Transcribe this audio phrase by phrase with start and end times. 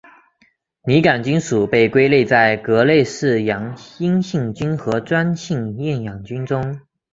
[0.83, 3.43] 拟杆菌属被归类在革兰氏
[3.99, 6.81] 阴性菌和专性厌氧菌中。